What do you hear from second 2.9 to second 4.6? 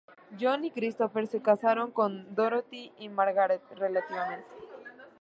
y Margaret, relativamente.